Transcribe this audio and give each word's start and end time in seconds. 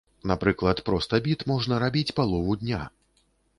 Напрыклад, 0.29 0.81
проста 0.87 1.19
біт 1.27 1.45
можна 1.53 1.79
рабіць 1.85 2.15
палову 2.23 2.59
дня. 2.65 2.83